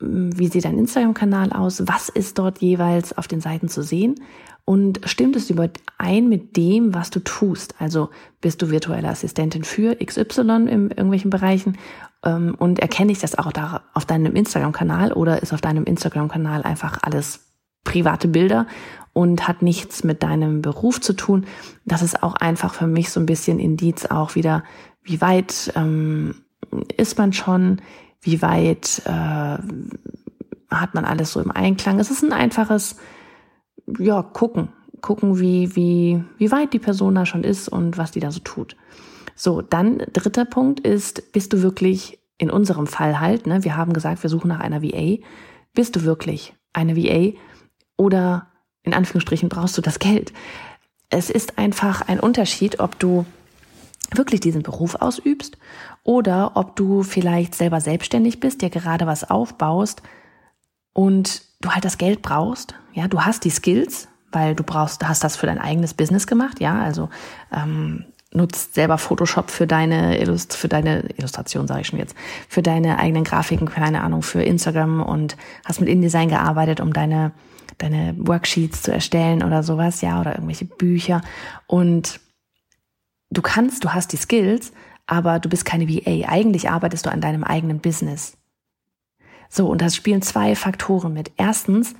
Wie 0.00 0.48
sieht 0.48 0.64
dein 0.64 0.78
Instagram-Kanal 0.78 1.52
aus? 1.52 1.86
Was 1.86 2.08
ist 2.08 2.38
dort 2.38 2.58
jeweils 2.58 3.16
auf 3.16 3.28
den 3.28 3.40
Seiten 3.40 3.68
zu 3.68 3.82
sehen? 3.82 4.14
Und 4.64 5.00
stimmt 5.04 5.36
es 5.36 5.50
überein 5.50 6.28
mit 6.28 6.56
dem, 6.56 6.94
was 6.94 7.10
du 7.10 7.20
tust? 7.20 7.74
Also 7.78 8.10
bist 8.40 8.62
du 8.62 8.70
virtuelle 8.70 9.08
Assistentin 9.08 9.64
für 9.64 9.96
XY 9.96 10.68
in 10.68 10.90
irgendwelchen 10.90 11.30
Bereichen? 11.30 11.76
Ähm, 12.24 12.54
und 12.58 12.78
erkenne 12.78 13.12
ich 13.12 13.18
das 13.18 13.36
auch 13.38 13.52
da 13.52 13.82
auf 13.94 14.04
deinem 14.04 14.36
Instagram-Kanal 14.36 15.12
oder 15.12 15.42
ist 15.42 15.52
auf 15.52 15.60
deinem 15.60 15.84
Instagram-Kanal 15.84 16.62
einfach 16.62 16.98
alles 17.02 17.50
private 17.84 18.28
Bilder 18.28 18.66
und 19.12 19.48
hat 19.48 19.62
nichts 19.62 20.04
mit 20.04 20.22
deinem 20.22 20.62
Beruf 20.62 21.00
zu 21.00 21.14
tun. 21.14 21.46
Das 21.84 22.02
ist 22.02 22.22
auch 22.22 22.34
einfach 22.34 22.74
für 22.74 22.86
mich 22.86 23.10
so 23.10 23.20
ein 23.20 23.26
bisschen 23.26 23.58
Indiz 23.58 24.06
auch 24.06 24.34
wieder, 24.34 24.62
wie 25.02 25.20
weit 25.20 25.72
ähm, 25.74 26.36
ist 26.96 27.18
man 27.18 27.32
schon, 27.32 27.80
wie 28.22 28.42
weit 28.42 29.02
äh, 29.04 29.58
hat 30.70 30.94
man 30.94 31.04
alles 31.04 31.32
so 31.32 31.40
im 31.40 31.50
Einklang. 31.50 31.98
Es 31.98 32.10
ist 32.10 32.22
ein 32.22 32.32
einfaches, 32.32 32.96
ja, 33.98 34.22
gucken, 34.22 34.68
gucken, 35.00 35.40
wie, 35.40 35.74
wie, 35.74 36.22
wie 36.38 36.52
weit 36.52 36.72
die 36.72 36.78
Person 36.78 37.14
da 37.14 37.26
schon 37.26 37.44
ist 37.44 37.68
und 37.68 37.98
was 37.98 38.10
die 38.10 38.20
da 38.20 38.30
so 38.30 38.40
tut. 38.40 38.76
So, 39.34 39.62
dann 39.62 39.98
dritter 40.12 40.44
Punkt 40.44 40.80
ist, 40.80 41.32
bist 41.32 41.52
du 41.52 41.62
wirklich 41.62 42.18
in 42.38 42.50
unserem 42.50 42.86
Fall 42.86 43.20
halt, 43.20 43.46
ne, 43.46 43.64
wir 43.64 43.76
haben 43.76 43.92
gesagt, 43.92 44.22
wir 44.22 44.30
suchen 44.30 44.48
nach 44.48 44.60
einer 44.60 44.82
VA. 44.82 45.18
Bist 45.74 45.96
du 45.96 46.04
wirklich 46.04 46.54
eine 46.72 46.96
VA 46.96 47.36
oder 47.96 48.48
in 48.82 48.94
Anführungsstrichen 48.94 49.48
brauchst 49.48 49.76
du 49.76 49.82
das 49.82 49.98
Geld. 49.98 50.32
Es 51.10 51.28
ist 51.28 51.58
einfach 51.58 52.02
ein 52.08 52.20
Unterschied, 52.20 52.80
ob 52.80 52.98
du 52.98 53.26
wirklich 54.14 54.40
diesen 54.40 54.62
Beruf 54.62 54.96
ausübst 54.96 55.58
oder 56.02 56.52
ob 56.54 56.76
du 56.76 57.02
vielleicht 57.02 57.54
selber 57.54 57.80
selbstständig 57.80 58.40
bist, 58.40 58.62
dir 58.62 58.70
gerade 58.70 59.06
was 59.06 59.28
aufbaust 59.28 60.02
und 60.92 61.42
du 61.60 61.70
halt 61.70 61.84
das 61.84 61.98
Geld 61.98 62.22
brauchst. 62.22 62.74
Ja, 62.92 63.08
du 63.08 63.22
hast 63.22 63.44
die 63.44 63.50
Skills, 63.50 64.08
weil 64.32 64.54
du 64.54 64.64
brauchst, 64.64 65.06
hast 65.06 65.22
das 65.22 65.36
für 65.36 65.46
dein 65.46 65.58
eigenes 65.58 65.94
Business 65.94 66.26
gemacht. 66.26 66.60
Ja, 66.60 66.80
also 66.80 67.08
ähm, 67.52 68.06
nutzt 68.32 68.74
selber 68.74 68.98
Photoshop 68.98 69.50
für 69.50 69.66
deine 69.66 70.18
Illust 70.20 70.54
für 70.54 70.68
deine 70.68 71.02
Illustration 71.16 71.66
sage 71.66 71.80
ich 71.80 71.88
schon 71.88 71.98
jetzt 71.98 72.14
für 72.48 72.62
deine 72.62 73.00
eigenen 73.00 73.24
Grafiken 73.24 73.68
keine 73.68 74.02
Ahnung 74.02 74.22
für 74.22 74.40
Instagram 74.40 75.02
und 75.02 75.36
hast 75.64 75.80
mit 75.80 75.88
InDesign 75.88 76.28
gearbeitet 76.28 76.80
um 76.80 76.92
deine 76.92 77.32
deine 77.80 78.14
Worksheets 78.18 78.82
zu 78.82 78.92
erstellen 78.92 79.42
oder 79.42 79.62
sowas, 79.62 80.00
ja, 80.00 80.20
oder 80.20 80.34
irgendwelche 80.34 80.66
Bücher. 80.66 81.22
Und 81.66 82.20
du 83.30 83.42
kannst, 83.42 83.84
du 83.84 83.92
hast 83.92 84.12
die 84.12 84.16
Skills, 84.16 84.72
aber 85.06 85.38
du 85.38 85.48
bist 85.48 85.64
keine 85.64 85.88
VA. 85.88 86.28
Eigentlich 86.28 86.70
arbeitest 86.70 87.06
du 87.06 87.10
an 87.10 87.20
deinem 87.20 87.44
eigenen 87.44 87.80
Business. 87.80 88.36
So, 89.48 89.68
und 89.68 89.80
das 89.80 89.96
spielen 89.96 90.22
zwei 90.22 90.54
Faktoren 90.54 91.12
mit. 91.12 91.32
Erstens, 91.36 91.94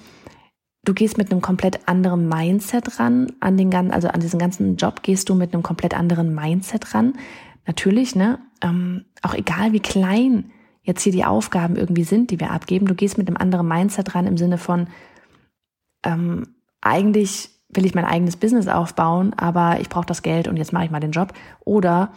du 0.84 0.94
gehst 0.94 1.18
mit 1.18 1.30
einem 1.30 1.40
komplett 1.40 1.88
anderen 1.88 2.28
Mindset 2.28 3.00
ran, 3.00 3.32
an 3.40 3.56
den 3.56 3.70
ganzen, 3.70 3.92
also 3.92 4.08
an 4.08 4.20
diesen 4.20 4.38
ganzen 4.38 4.76
Job 4.76 5.02
gehst 5.02 5.28
du 5.28 5.34
mit 5.34 5.52
einem 5.52 5.62
komplett 5.62 5.94
anderen 5.94 6.34
Mindset 6.34 6.94
ran. 6.94 7.14
Natürlich, 7.66 8.14
ne, 8.14 8.38
ähm, 8.62 9.06
auch 9.22 9.34
egal 9.34 9.72
wie 9.72 9.80
klein 9.80 10.52
jetzt 10.82 11.02
hier 11.02 11.12
die 11.12 11.24
Aufgaben 11.24 11.76
irgendwie 11.76 12.04
sind, 12.04 12.30
die 12.30 12.40
wir 12.40 12.52
abgeben, 12.52 12.86
du 12.86 12.94
gehst 12.94 13.18
mit 13.18 13.28
einem 13.28 13.36
anderen 13.36 13.68
Mindset 13.68 14.14
ran 14.14 14.26
im 14.26 14.38
Sinne 14.38 14.58
von, 14.58 14.86
ähm, 16.04 16.54
eigentlich 16.80 17.59
will 17.72 17.86
ich 17.86 17.94
mein 17.94 18.04
eigenes 18.04 18.36
Business 18.36 18.68
aufbauen, 18.68 19.32
aber 19.34 19.80
ich 19.80 19.88
brauche 19.88 20.06
das 20.06 20.22
Geld 20.22 20.48
und 20.48 20.56
jetzt 20.56 20.72
mache 20.72 20.84
ich 20.84 20.90
mal 20.90 21.00
den 21.00 21.12
Job. 21.12 21.32
Oder 21.60 22.12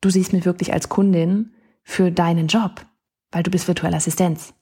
du 0.00 0.10
siehst 0.10 0.32
mich 0.32 0.44
wirklich 0.44 0.72
als 0.72 0.88
Kundin 0.88 1.52
für 1.82 2.10
deinen 2.10 2.46
Job, 2.46 2.84
weil 3.32 3.42
du 3.42 3.50
bist 3.50 3.68
virtuelle 3.68 3.96
Assistenz. 3.96 4.54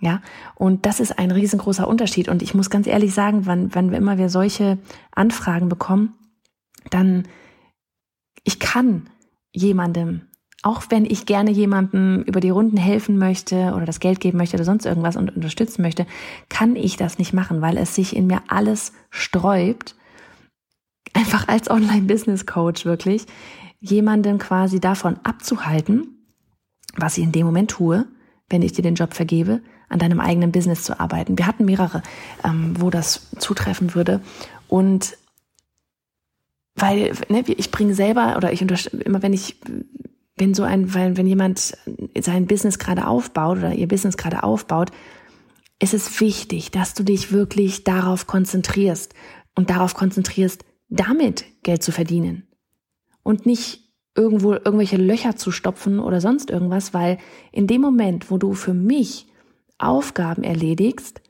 Ja, 0.00 0.20
und 0.56 0.84
das 0.84 0.98
ist 0.98 1.16
ein 1.18 1.30
riesengroßer 1.30 1.86
Unterschied. 1.86 2.28
Und 2.28 2.42
ich 2.42 2.54
muss 2.54 2.70
ganz 2.70 2.88
ehrlich 2.88 3.14
sagen, 3.14 3.46
wann, 3.46 3.72
wann 3.72 3.92
immer 3.92 4.18
wir 4.18 4.28
solche 4.28 4.78
Anfragen 5.12 5.68
bekommen, 5.68 6.14
dann 6.90 7.28
ich 8.42 8.58
kann 8.58 9.08
jemandem 9.52 10.22
auch 10.62 10.84
wenn 10.90 11.04
ich 11.04 11.26
gerne 11.26 11.50
jemandem 11.50 12.22
über 12.22 12.40
die 12.40 12.50
Runden 12.50 12.76
helfen 12.76 13.18
möchte 13.18 13.72
oder 13.74 13.84
das 13.84 13.98
Geld 13.98 14.20
geben 14.20 14.38
möchte 14.38 14.56
oder 14.56 14.64
sonst 14.64 14.86
irgendwas 14.86 15.16
und 15.16 15.34
unterstützen 15.34 15.82
möchte, 15.82 16.06
kann 16.48 16.76
ich 16.76 16.96
das 16.96 17.18
nicht 17.18 17.32
machen, 17.32 17.60
weil 17.60 17.76
es 17.76 17.96
sich 17.96 18.14
in 18.14 18.28
mir 18.28 18.42
alles 18.46 18.92
sträubt, 19.10 19.96
einfach 21.14 21.48
als 21.48 21.68
Online-Business-Coach 21.68 22.84
wirklich, 22.84 23.26
jemanden 23.80 24.38
quasi 24.38 24.78
davon 24.78 25.18
abzuhalten, 25.24 26.28
was 26.96 27.18
ich 27.18 27.24
in 27.24 27.32
dem 27.32 27.46
Moment 27.46 27.72
tue, 27.72 28.06
wenn 28.48 28.62
ich 28.62 28.72
dir 28.72 28.82
den 28.82 28.94
Job 28.94 29.14
vergebe, 29.14 29.62
an 29.88 29.98
deinem 29.98 30.20
eigenen 30.20 30.52
Business 30.52 30.84
zu 30.84 31.00
arbeiten. 31.00 31.36
Wir 31.36 31.46
hatten 31.48 31.64
mehrere, 31.64 32.02
ähm, 32.44 32.74
wo 32.78 32.90
das 32.90 33.30
zutreffen 33.38 33.94
würde. 33.94 34.20
Und 34.68 35.18
weil 36.76 37.12
ne, 37.28 37.42
ich 37.46 37.70
bringe 37.70 37.94
selber 37.94 38.36
oder 38.36 38.52
ich 38.52 38.62
immer 38.62 39.22
wenn 39.22 39.32
ich 39.32 39.56
wenn 40.42 40.54
so 40.54 40.64
ein, 40.64 40.92
weil 40.92 41.16
wenn 41.16 41.28
jemand 41.28 41.78
sein 42.18 42.46
Business 42.48 42.80
gerade 42.80 43.06
aufbaut 43.06 43.58
oder 43.58 43.74
ihr 43.74 43.86
Business 43.86 44.16
gerade 44.16 44.42
aufbaut, 44.42 44.90
ist 45.78 45.94
es 45.94 46.20
wichtig, 46.20 46.72
dass 46.72 46.94
du 46.94 47.04
dich 47.04 47.30
wirklich 47.30 47.84
darauf 47.84 48.26
konzentrierst 48.26 49.14
und 49.54 49.70
darauf 49.70 49.94
konzentrierst, 49.94 50.64
damit 50.88 51.44
Geld 51.62 51.84
zu 51.84 51.92
verdienen 51.92 52.48
und 53.22 53.46
nicht 53.46 53.92
irgendwo 54.16 54.54
irgendwelche 54.54 54.96
Löcher 54.96 55.36
zu 55.36 55.52
stopfen 55.52 56.00
oder 56.00 56.20
sonst 56.20 56.50
irgendwas, 56.50 56.92
weil 56.92 57.18
in 57.52 57.68
dem 57.68 57.80
Moment, 57.80 58.28
wo 58.32 58.36
du 58.36 58.54
für 58.54 58.74
mich 58.74 59.28
Aufgaben 59.78 60.42
erledigst, 60.42 61.22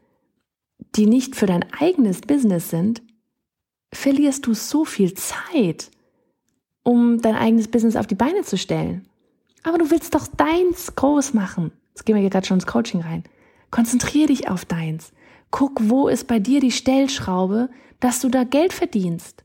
die 0.96 1.04
nicht 1.04 1.36
für 1.36 1.46
dein 1.46 1.70
eigenes 1.78 2.22
Business 2.22 2.70
sind, 2.70 3.02
verlierst 3.92 4.46
du 4.46 4.54
so 4.54 4.86
viel 4.86 5.12
Zeit 5.12 5.90
um 6.82 7.20
dein 7.20 7.34
eigenes 7.34 7.68
Business 7.68 7.96
auf 7.96 8.06
die 8.06 8.14
Beine 8.14 8.42
zu 8.42 8.58
stellen. 8.58 9.06
Aber 9.62 9.78
du 9.78 9.90
willst 9.90 10.14
doch 10.14 10.26
deins 10.26 10.94
groß 10.94 11.34
machen. 11.34 11.72
Jetzt 11.90 12.04
gehen 12.04 12.16
wir 12.16 12.20
hier 12.20 12.30
gerade 12.30 12.46
schon 12.46 12.56
ins 12.56 12.66
Coaching 12.66 13.00
rein. 13.00 13.24
Konzentrier 13.70 14.26
dich 14.26 14.48
auf 14.48 14.64
deins. 14.64 15.12
Guck, 15.50 15.88
wo 15.88 16.08
ist 16.08 16.26
bei 16.26 16.38
dir 16.38 16.60
die 16.60 16.72
Stellschraube, 16.72 17.70
dass 18.00 18.20
du 18.20 18.28
da 18.28 18.44
Geld 18.44 18.72
verdienst. 18.72 19.44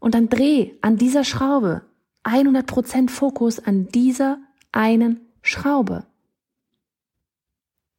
Und 0.00 0.14
dann 0.14 0.28
dreh 0.28 0.72
an 0.80 0.96
dieser 0.96 1.24
Schraube 1.24 1.82
100% 2.24 3.10
Fokus 3.10 3.58
an 3.58 3.88
dieser 3.88 4.38
einen 4.72 5.20
Schraube. 5.42 6.04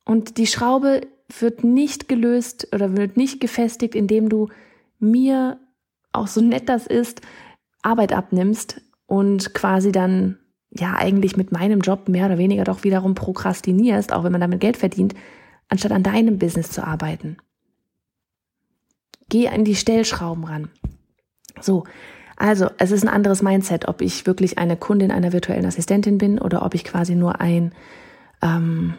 Und 0.06 0.38
die 0.38 0.48
Schraube 0.48 1.02
wird 1.40 1.64
nicht 1.64 2.08
gelöst 2.08 2.68
oder 2.74 2.98
wird 2.98 3.18
nicht 3.18 3.40
gefestigt, 3.40 3.96
indem 3.96 4.30
du 4.30 4.50
mir, 5.00 5.60
auch 6.12 6.28
so 6.28 6.42
nett 6.42 6.68
das 6.70 6.88
ist, 6.88 7.22
Arbeit 7.82 8.14
abnimmst 8.14 8.82
und 9.06 9.54
quasi 9.54 9.92
dann 9.92 10.38
ja 10.72 10.96
eigentlich 10.96 11.36
mit 11.38 11.52
meinem 11.52 11.82
Job 11.82 12.10
mehr 12.10 12.28
oder 12.28 12.38
weniger 12.38 12.64
doch 12.64 12.84
wiederum 12.84 13.16
prokrastinierst, 13.16 14.14
auch 14.14 14.24
wenn 14.24 14.32
man 14.32 14.42
damit 14.42 14.60
Geld 14.60 14.78
verdient, 14.78 15.16
anstatt 15.68 15.92
an 15.92 16.04
deinem 16.04 16.38
Business 16.38 16.72
zu 16.72 16.86
arbeiten. 16.86 17.38
Geh 19.30 19.48
an 19.50 19.64
die 19.64 19.76
Stellschrauben 19.76 20.44
ran. 20.44 20.70
So, 21.62 21.84
Also, 22.42 22.70
es 22.78 22.92
ist 22.92 23.04
ein 23.04 23.10
anderes 23.10 23.42
Mindset, 23.42 23.88
ob 23.90 24.02
ich 24.02 24.26
wirklich 24.26 24.58
eine 24.58 24.78
Kundin 24.78 25.12
einer 25.12 25.34
virtuellen 25.34 25.66
Assistentin 25.66 26.18
bin 26.18 26.40
oder 26.40 26.66
ob 26.66 26.74
ich 26.74 26.86
quasi 26.86 27.14
nur 27.14 27.42
ein, 27.42 27.74
ähm, 28.42 28.94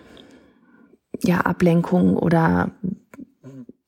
ja, 1.23 1.41
Ablenkung 1.41 2.17
oder, 2.19 2.73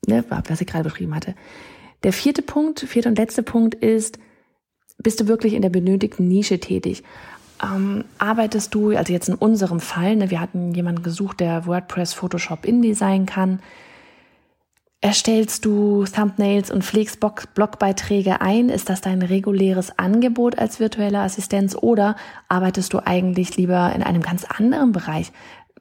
ne, 0.07 0.25
was 0.29 0.61
ich 0.61 0.67
gerade 0.67 0.85
beschrieben 0.85 1.15
hatte. 1.15 1.35
Der 2.03 2.15
vierte 2.15 2.41
Punkt, 2.41 2.81
vierte 2.81 3.11
und 3.11 3.19
letzte 3.19 3.43
Punkt 3.43 3.75
ist, 3.75 4.19
bist 5.03 5.21
du 5.21 5.29
wirklich 5.29 5.55
in 5.55 5.63
der 5.63 5.71
benötigten 5.71 6.29
Nische 6.29 6.59
tätig? 6.61 7.03
Ähm, 7.63 8.05
arbeitest 8.19 8.75
du, 8.75 8.97
also 8.97 9.13
jetzt 9.13 9.29
in 9.29 9.35
unserem 9.35 9.81
Fall, 9.81 10.17
ne, 10.17 10.31
wir 10.31 10.41
hatten 10.41 10.75
jemanden 10.75 11.03
gesucht, 11.03 11.41
der 11.41 11.67
WordPress, 11.67 12.13
Photoshop, 12.15 12.65
InDesign 12.65 13.27
kann. 13.27 13.61
Erstellst 15.05 15.65
du 15.65 16.05
Thumbnails 16.05 16.71
und 16.71 16.85
pflegst 16.85 17.19
Blogbeiträge 17.55 18.41
ein? 18.41 18.69
Ist 18.69 18.89
das 18.89 19.01
dein 19.01 19.23
reguläres 19.23 19.99
Angebot 19.99 20.57
als 20.59 20.79
virtuelle 20.79 21.19
Assistenz 21.19 21.75
oder 21.75 22.15
arbeitest 22.49 22.93
du 22.93 23.05
eigentlich 23.05 23.57
lieber 23.57 23.93
in 23.97 24.05
einem 24.05 24.23
ganz 24.23 24.45
anderen 24.45 24.93
Bereich? 24.93 25.33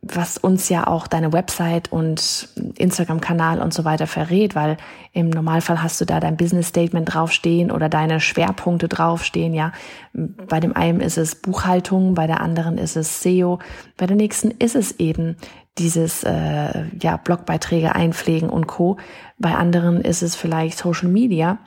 Was 0.04 0.40
uns 0.40 0.68
ja 0.70 0.88
auch 0.88 1.06
deine 1.06 1.32
Website 1.32 1.92
und 1.92 2.50
Instagram-Kanal 2.76 3.62
und 3.62 3.72
so 3.72 3.86
weiter 3.86 4.08
verrät, 4.08 4.56
weil 4.56 4.78
im 5.14 5.30
Normalfall 5.30 5.84
hast 5.84 6.02
du 6.02 6.06
da 6.06 6.20
dein 6.20 6.38
Business-Statement 6.38 7.14
draufstehen 7.14 7.70
oder 7.70 7.88
deine 7.88 8.20
Schwerpunkte 8.20 8.88
draufstehen, 8.88 9.54
ja. 9.54 9.72
Bei 10.14 10.60
dem 10.60 10.76
einen 10.76 11.02
ist 11.02 11.20
es 11.20 11.36
Buchhaltung, 11.36 12.16
bei 12.16 12.26
der 12.26 12.42
anderen 12.42 12.80
ist 12.80 12.96
es 12.96 13.22
SEO, 13.22 13.60
bei 13.96 14.08
der 14.08 14.18
nächsten 14.18 14.50
ist 14.52 14.76
es 14.76 15.00
eben 15.00 15.38
dieses, 15.78 16.24
äh, 16.24 16.86
ja, 17.00 17.18
Blogbeiträge 17.18 17.94
einpflegen 17.94 18.50
und 18.50 18.68
Co. 18.68 18.98
Bei 19.38 19.56
anderen 19.56 20.02
ist 20.02 20.24
es 20.24 20.36
vielleicht 20.36 20.80
Social 20.80 21.10
Media. 21.10 21.60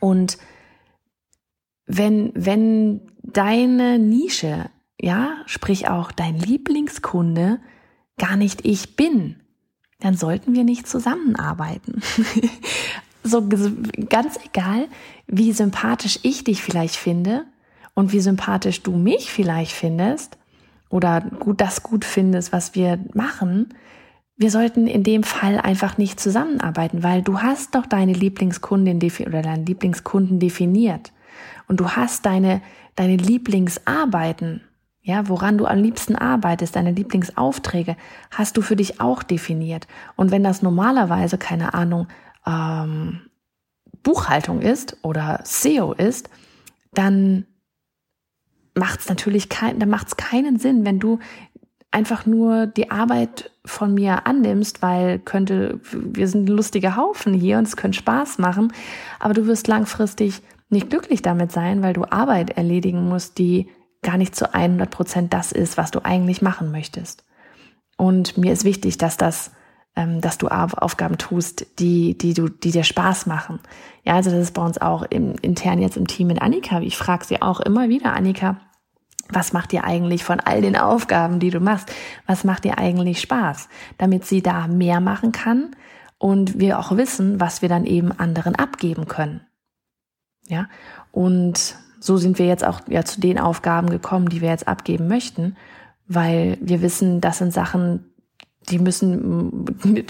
Und 0.00 0.38
wenn, 1.86 2.32
wenn 2.34 3.02
deine 3.22 3.98
Nische 3.98 4.70
ja, 5.00 5.36
sprich 5.46 5.88
auch 5.88 6.12
dein 6.12 6.38
Lieblingskunde 6.38 7.60
gar 8.18 8.36
nicht 8.36 8.64
ich 8.64 8.96
bin, 8.96 9.36
dann 10.00 10.16
sollten 10.16 10.54
wir 10.54 10.64
nicht 10.64 10.86
zusammenarbeiten. 10.88 12.02
so 13.22 13.46
ganz 14.08 14.38
egal, 14.44 14.88
wie 15.26 15.52
sympathisch 15.52 16.18
ich 16.22 16.44
dich 16.44 16.62
vielleicht 16.62 16.96
finde 16.96 17.44
und 17.94 18.12
wie 18.12 18.20
sympathisch 18.20 18.82
du 18.82 18.96
mich 18.96 19.30
vielleicht 19.30 19.72
findest 19.72 20.38
oder 20.88 21.20
gut 21.20 21.60
das 21.60 21.82
gut 21.82 22.04
findest, 22.04 22.52
was 22.52 22.74
wir 22.74 22.98
machen, 23.14 23.74
wir 24.36 24.52
sollten 24.52 24.86
in 24.86 25.02
dem 25.02 25.24
Fall 25.24 25.58
einfach 25.58 25.98
nicht 25.98 26.20
zusammenarbeiten, 26.20 27.02
weil 27.02 27.22
du 27.22 27.40
hast 27.40 27.74
doch 27.74 27.86
deine 27.86 28.12
Lieblingskundin 28.12 29.00
oder 29.26 29.42
deinen 29.42 29.66
Lieblingskunden 29.66 30.38
definiert 30.38 31.12
und 31.66 31.80
du 31.80 31.90
hast 31.90 32.24
deine 32.24 32.62
deine 32.98 33.16
Lieblingsarbeiten 33.16 34.60
ja, 35.08 35.26
woran 35.26 35.56
du 35.56 35.64
am 35.64 35.78
liebsten 35.78 36.16
arbeitest, 36.16 36.76
deine 36.76 36.92
Lieblingsaufträge, 36.92 37.96
hast 38.30 38.58
du 38.58 38.60
für 38.60 38.76
dich 38.76 39.00
auch 39.00 39.22
definiert. 39.22 39.86
Und 40.16 40.30
wenn 40.30 40.44
das 40.44 40.60
normalerweise, 40.60 41.38
keine 41.38 41.72
Ahnung, 41.72 42.08
ähm, 42.46 43.22
Buchhaltung 44.02 44.60
ist 44.60 44.98
oder 45.00 45.40
SEO 45.44 45.94
ist, 45.94 46.28
dann 46.92 47.46
macht 48.74 49.00
es 49.00 49.08
natürlich 49.08 49.48
kein, 49.48 49.78
dann 49.78 49.88
macht 49.88 50.08
es 50.08 50.16
keinen 50.18 50.58
Sinn, 50.58 50.84
wenn 50.84 51.00
du 51.00 51.20
einfach 51.90 52.26
nur 52.26 52.66
die 52.66 52.90
Arbeit 52.90 53.50
von 53.64 53.94
mir 53.94 54.26
annimmst, 54.26 54.82
weil 54.82 55.20
könnte, 55.20 55.80
wir 55.90 56.28
sind 56.28 56.50
ein 56.50 56.54
lustiger 56.54 56.96
Haufen 56.96 57.32
hier 57.32 57.56
und 57.56 57.66
es 57.66 57.78
könnte 57.78 57.96
Spaß 57.96 58.36
machen, 58.36 58.74
aber 59.20 59.32
du 59.32 59.46
wirst 59.46 59.68
langfristig 59.68 60.42
nicht 60.68 60.90
glücklich 60.90 61.22
damit 61.22 61.50
sein, 61.50 61.82
weil 61.82 61.94
du 61.94 62.04
Arbeit 62.04 62.50
erledigen 62.50 63.08
musst, 63.08 63.38
die 63.38 63.70
gar 64.02 64.16
nicht 64.16 64.34
zu 64.34 64.54
100 64.54 64.90
Prozent 64.90 65.32
das 65.32 65.52
ist, 65.52 65.76
was 65.76 65.90
du 65.90 66.04
eigentlich 66.04 66.42
machen 66.42 66.70
möchtest. 66.70 67.24
Und 67.96 68.38
mir 68.38 68.52
ist 68.52 68.64
wichtig, 68.64 68.96
dass 68.98 69.16
das, 69.16 69.50
ähm, 69.96 70.20
dass 70.20 70.38
du 70.38 70.48
Aufgaben 70.48 71.18
tust, 71.18 71.66
die, 71.80 72.16
die 72.16 72.32
du, 72.32 72.48
die 72.48 72.70
dir 72.70 72.84
Spaß 72.84 73.26
machen. 73.26 73.58
Ja, 74.04 74.14
also 74.14 74.30
das 74.30 74.40
ist 74.40 74.54
bei 74.54 74.64
uns 74.64 74.80
auch 74.80 75.02
im, 75.02 75.34
intern 75.42 75.80
jetzt 75.80 75.96
im 75.96 76.06
Team 76.06 76.28
mit 76.28 76.40
Annika. 76.40 76.80
Ich 76.80 76.96
frage 76.96 77.24
sie 77.24 77.42
auch 77.42 77.60
immer 77.60 77.88
wieder, 77.88 78.14
Annika, 78.14 78.60
was 79.30 79.52
macht 79.52 79.72
dir 79.72 79.84
eigentlich 79.84 80.24
von 80.24 80.40
all 80.40 80.62
den 80.62 80.76
Aufgaben, 80.76 81.40
die 81.40 81.50
du 81.50 81.60
machst, 81.60 81.92
was 82.26 82.44
macht 82.44 82.64
dir 82.64 82.78
eigentlich 82.78 83.20
Spaß, 83.20 83.68
damit 83.98 84.24
sie 84.24 84.42
da 84.42 84.68
mehr 84.68 85.00
machen 85.00 85.32
kann 85.32 85.74
und 86.18 86.58
wir 86.58 86.78
auch 86.78 86.96
wissen, 86.96 87.40
was 87.40 87.62
wir 87.62 87.68
dann 87.68 87.84
eben 87.84 88.12
anderen 88.12 88.54
abgeben 88.54 89.06
können. 89.06 89.40
Ja, 90.46 90.68
und 91.12 91.76
so 92.00 92.16
sind 92.16 92.38
wir 92.38 92.46
jetzt 92.46 92.64
auch 92.64 92.80
ja 92.88 93.04
zu 93.04 93.20
den 93.20 93.38
Aufgaben 93.38 93.90
gekommen, 93.90 94.28
die 94.28 94.40
wir 94.40 94.50
jetzt 94.50 94.68
abgeben 94.68 95.08
möchten, 95.08 95.56
weil 96.06 96.58
wir 96.60 96.82
wissen, 96.82 97.20
das 97.20 97.38
sind 97.38 97.52
Sachen, 97.52 98.04
die 98.70 98.78
müssen, 98.78 99.64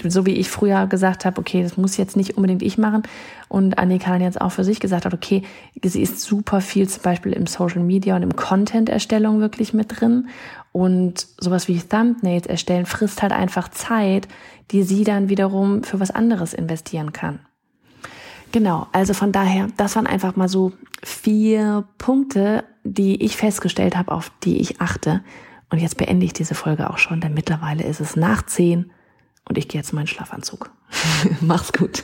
so 0.05 0.25
wie 0.25 0.35
ich 0.35 0.49
früher 0.49 0.87
gesagt 0.87 1.25
habe, 1.25 1.39
okay, 1.39 1.63
das 1.63 1.77
muss 1.77 1.97
jetzt 1.97 2.17
nicht 2.17 2.35
unbedingt 2.35 2.61
ich 2.61 2.77
machen. 2.77 3.03
Und 3.47 3.77
Annika 3.77 4.17
jetzt 4.17 4.41
auch 4.41 4.51
für 4.51 4.63
sich 4.63 4.79
gesagt 4.79 5.05
hat, 5.05 5.13
okay, 5.13 5.43
sie 5.81 6.01
ist 6.01 6.21
super 6.21 6.61
viel 6.61 6.87
zum 6.87 7.03
Beispiel 7.03 7.33
im 7.33 7.47
Social 7.47 7.81
Media 7.81 8.15
und 8.15 8.23
im 8.23 8.35
Content-Erstellung 8.35 9.39
wirklich 9.39 9.73
mit 9.73 9.99
drin. 9.99 10.27
Und 10.71 11.27
sowas 11.39 11.67
wie 11.67 11.79
Thumbnails 11.79 12.47
erstellen 12.47 12.85
frisst 12.85 13.21
halt 13.21 13.31
einfach 13.31 13.69
Zeit, 13.69 14.27
die 14.71 14.83
sie 14.83 15.03
dann 15.03 15.29
wiederum 15.29 15.83
für 15.83 15.99
was 15.99 16.11
anderes 16.11 16.53
investieren 16.53 17.13
kann. 17.13 17.39
Genau, 18.51 18.87
also 18.91 19.13
von 19.13 19.31
daher, 19.31 19.67
das 19.77 19.95
waren 19.95 20.07
einfach 20.07 20.35
mal 20.35 20.49
so 20.49 20.71
vier 21.03 21.85
Punkte, 21.97 22.63
die 22.83 23.23
ich 23.23 23.37
festgestellt 23.37 23.95
habe, 23.95 24.11
auf 24.11 24.31
die 24.43 24.59
ich 24.59 24.81
achte. 24.81 25.21
Und 25.69 25.79
jetzt 25.79 25.97
beende 25.97 26.25
ich 26.25 26.33
diese 26.33 26.55
Folge 26.55 26.89
auch 26.89 26.97
schon, 26.97 27.21
denn 27.21 27.33
mittlerweile 27.33 27.83
ist 27.83 27.99
es 27.99 28.15
nach 28.15 28.43
zehn 28.43 28.91
und 29.47 29.57
ich 29.57 29.67
gehe 29.67 29.79
jetzt 29.79 29.91
in 29.91 29.97
meinen 29.97 30.07
Schlafanzug. 30.07 30.71
Mach's 31.41 31.71
gut. 31.71 32.03